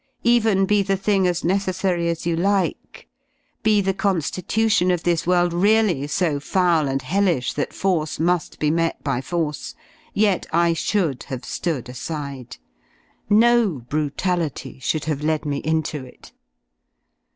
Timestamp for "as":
1.27-1.43, 2.09-2.25